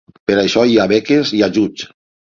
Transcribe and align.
Per 0.29 0.37
això 0.43 0.63
hi 0.71 0.79
ha 0.85 0.89
beques 0.95 1.37
i 1.43 1.47
ajuts. 1.53 1.91